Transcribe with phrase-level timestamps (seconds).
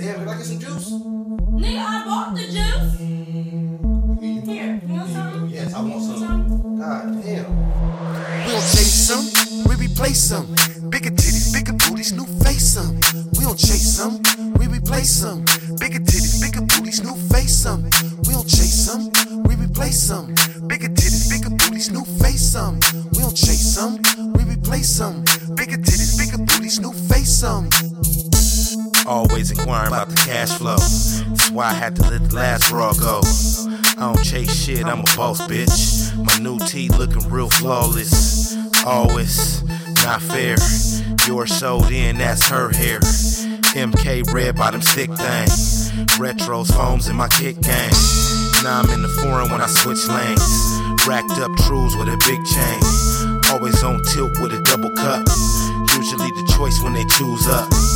[0.00, 0.90] Damn, can I get some juice?
[1.60, 2.96] Nigga, I bought the juice.
[4.48, 5.48] Here, you want some?
[5.50, 6.78] Yes, I want some.
[6.78, 7.44] God damn.
[8.46, 10.46] We don't chase them, we replace them.
[10.88, 12.96] Bigger titties, bigger booties, new face them.
[13.36, 14.22] We don't chase them,
[14.54, 15.44] we replace them.
[15.76, 17.84] Bigger titties, bigger booties, new face them.
[18.24, 20.34] We don't chase them, we replace them.
[20.66, 22.80] Bigger titties, bigger booties, new face them.
[23.12, 24.00] We don't chase them,
[24.32, 25.24] we replace them.
[25.54, 27.68] Bigger titties, bigger booties, new face them.
[29.10, 30.76] Always inquiring about the cash flow.
[30.76, 33.20] That's why I had to let the last raw go.
[33.98, 36.14] I don't chase shit, I'm a boss, bitch.
[36.14, 38.56] My new tee looking real flawless.
[38.86, 39.64] Always
[40.04, 40.54] not fair.
[41.26, 43.00] Your showed in, that's her hair.
[43.74, 45.48] MK red bottom stick thing.
[46.14, 47.90] Retros, foams in my kick game.
[48.62, 50.46] Now I'm in the foreign when I switch lanes.
[51.04, 53.50] Racked up trues with a big chain.
[53.50, 55.26] Always on tilt with a double cup.
[55.98, 57.89] Usually the choice when they choose up.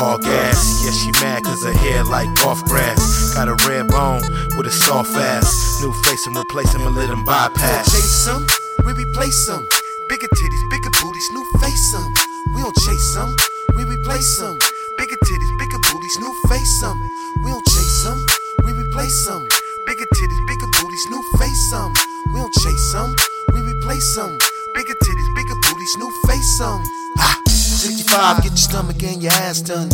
[0.00, 0.84] All gas.
[0.84, 3.32] Yeah, she mad cause her hair like golf grass.
[3.34, 4.20] Got a red bone
[4.56, 5.80] with a soft ass.
[5.80, 7.90] New face and replace him and let him bypass.
[7.92, 8.46] Chase him,
[8.84, 9.66] we replace him.
[10.08, 12.12] Bigger titties, bigger booties, new face him.
[12.54, 13.34] We don't chase them,
[13.74, 14.58] we replace them.
[14.98, 17.00] Bigger titties, bigger booties, new face them.
[17.42, 18.20] We don't chase them,
[18.64, 19.48] we replace them.
[19.86, 21.92] Bigger titties, bigger booties, new face them.
[22.32, 23.16] We don't chase them,
[23.54, 24.36] we replace them.
[24.74, 26.82] Bigger titties, bigger booties, new face them.
[27.18, 27.40] Ah,
[27.76, 29.90] 65, get your stomach and your ass done.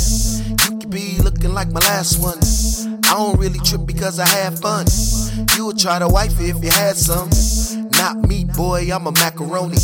[0.48, 2.38] You could be looking like my last one.
[3.06, 4.86] I don't really trip because I have fun.
[5.56, 7.28] You would try to wife it if you had some.
[7.98, 9.78] Not me, boy, I'm a macaroni.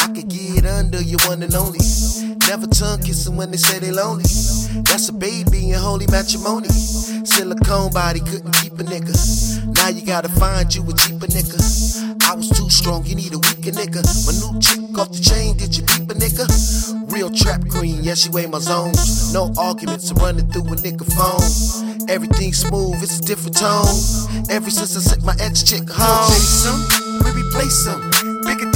[0.00, 1.80] I could get under you one and only.
[2.46, 4.24] Never tongue kissing when they say they lonely.
[4.84, 6.68] That's a baby in holy matrimony.
[6.68, 9.16] Silicone body couldn't keep a nigga.
[9.76, 12.20] Now you gotta find you a cheaper nigga.
[12.28, 14.00] I was too strong, you need a weaker nigga.
[14.24, 16.48] My new chick off the chain, did you peep a nigga?
[17.12, 19.34] Real trap queen, yeah, she weigh my zones.
[19.34, 21.44] No arguments, I'm running through a nigga phone.
[22.08, 23.84] Everything smooth, it's a different tone.
[24.48, 26.32] Ever since I sent my ex chick home.
[27.20, 28.00] We replace titties,
[28.48, 28.70] bigger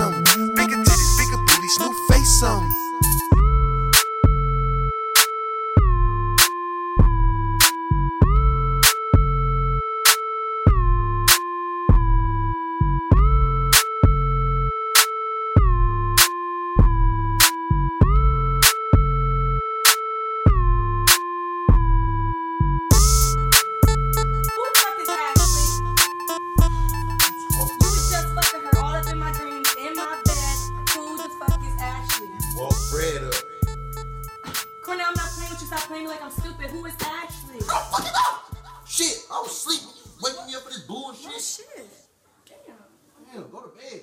[0.00, 0.22] 'em.
[0.54, 2.83] Bigger titties, bigger booties, new face 'em.
[35.94, 36.08] Playing with you.
[36.08, 36.70] Stop playing me like I'm stupid.
[36.70, 37.60] Who is Ashley?
[37.60, 38.56] Go fuck it up!
[38.86, 39.88] Shit, I was sleeping.
[39.94, 41.40] You waking me up for this Oh bullshit.
[41.40, 41.88] shit.
[42.46, 42.76] Damn.
[43.42, 44.00] Damn, go to bed.